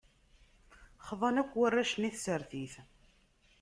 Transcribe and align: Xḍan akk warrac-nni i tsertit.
Xḍan 1.07 1.35
akk 1.41 1.51
warrac-nni 1.57 2.07
i 2.09 2.11
tsertit. 2.15 2.73